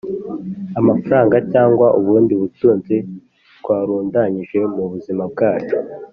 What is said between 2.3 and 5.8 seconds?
butunzi twarundanyije mu buzima bwacu,